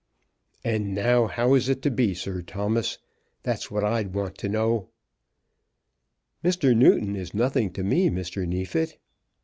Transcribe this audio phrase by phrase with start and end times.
[0.63, 2.97] "And now how is it to be, Sir Thomas?
[3.43, 4.89] That's what I want to know."
[6.43, 6.75] "Mr.
[6.75, 8.47] Newton is nothing to me, Mr.
[8.47, 8.97] Neefit."